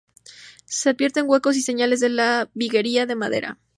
[0.65, 3.59] Se advierten huecos y señales de la viguería de madera.